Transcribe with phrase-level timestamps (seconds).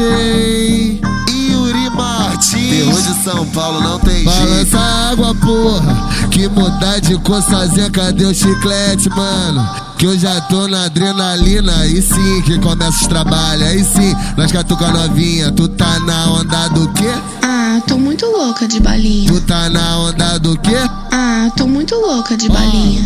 [0.00, 1.00] hein?
[1.30, 2.70] Yuri Martins.
[2.70, 4.76] Terror de São Paulo não tem Balança jeito.
[4.76, 6.08] água, porra.
[6.30, 9.68] Que mudar de cor sozinha, cadê o chiclete, mano?
[9.98, 14.50] Que eu já tô na adrenalina, aí sim que começa os trabalhos, aí sim, nós
[14.50, 17.08] catuca novinha, tu tá na onda do quê?
[17.42, 19.30] Ah, tô muito louca de balinha.
[19.32, 20.76] Tu tá na onda do quê?
[21.12, 23.02] Ah, tô muito louca de balinha.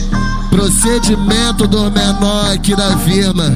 [0.48, 3.52] Procedimento do menor aqui da firma.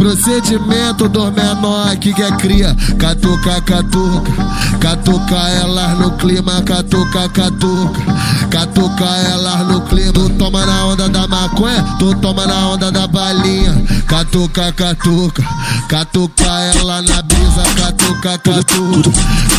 [0.00, 2.74] Procedimento do menor que é cria.
[2.98, 4.32] Catuca, catuca.
[4.80, 6.62] Catuca elas no clima.
[6.62, 8.00] Catuca, catuca.
[8.48, 10.14] Catuca elas no clima.
[10.14, 11.84] Tu toma na onda da maconha.
[11.98, 13.74] Tu toma na onda da balinha.
[14.06, 15.42] Catuca, catuca.
[15.86, 17.62] Catuca ela na brisa.
[17.76, 19.10] Catuca, catuca.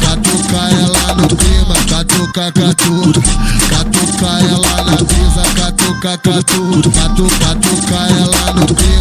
[0.02, 1.76] Catuca ela no clima.
[1.88, 3.22] Catuca, catuca.
[3.70, 5.44] Catuca ela na brisa.
[5.56, 6.90] Catuca, catuca.
[7.00, 8.92] Catuca, catuca ela no clima.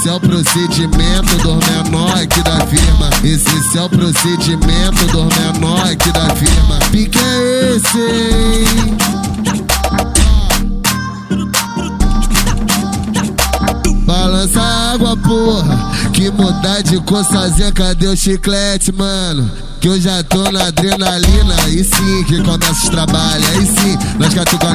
[0.00, 3.10] Esse é o procedimento do menor aqui da firma.
[3.22, 6.78] Esse é o procedimento do menor aqui da firma.
[6.90, 8.96] Pique é esse, hein?
[14.06, 15.90] Balança água, porra.
[16.14, 19.50] Que mudar de cor sozinha, cadê o chiclete, mano?
[19.82, 24.32] Que eu já tô na adrenalina, aí sim que começa os trabalhos, aí sim, nós
[24.32, 24.72] catuca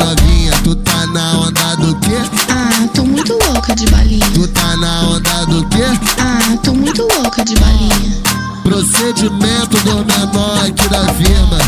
[10.96, 11.60] da firma.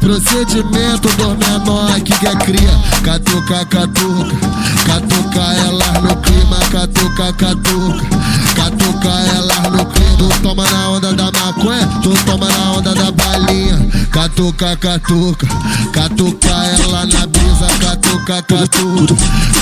[0.00, 2.70] Procedimento do menor que é cria.
[3.02, 4.36] Catuca, catuca.
[4.86, 6.56] Catuca elas no clima.
[6.70, 8.04] Catuca, catuca.
[8.54, 10.16] Catuca elas no clima.
[10.18, 11.86] Tu toma na onda da maconha.
[12.02, 13.78] Tu toma na onda da balinha.
[14.10, 15.46] Catuca, catuca.
[15.92, 17.66] Catuca ela na brisa.
[17.80, 19.14] Catuca, catuca.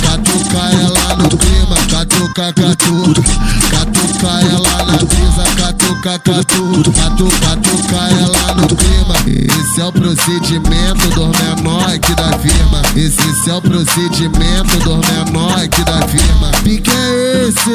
[0.02, 1.76] Catuca ela no clima.
[1.90, 3.22] Catuca, catuca.
[3.70, 5.44] Catuca ela na brisa.
[5.56, 5.75] Catuca,
[6.06, 6.92] catuca.
[6.92, 9.14] Catuca, catuca ela no clima.
[9.26, 12.82] Esse é o procedimento do menor aqui da firma.
[12.94, 16.52] Esse é o procedimento do menor aqui da firma.
[16.62, 17.70] Pique é esse,